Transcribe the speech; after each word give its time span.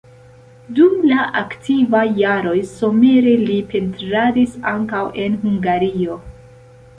Dum 0.77 0.93
la 1.09 1.25
aktivaj 1.41 2.05
jaroj 2.21 2.55
somere 2.69 3.35
li 3.43 3.59
pentradis 3.75 4.57
ankaŭ 4.73 5.03
en 5.27 5.39
Hungario. 5.45 6.19